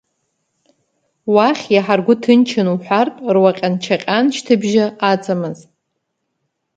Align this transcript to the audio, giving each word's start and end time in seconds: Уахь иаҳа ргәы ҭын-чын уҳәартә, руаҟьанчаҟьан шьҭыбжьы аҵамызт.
Уахь 1.33 1.65
иаҳа 1.73 1.95
ргәы 1.99 2.15
ҭын-чын 2.21 2.67
уҳәартә, 2.73 3.21
руаҟьанчаҟьан 3.33 4.25
шьҭыбжьы 4.35 4.85
аҵамызт. 5.11 5.67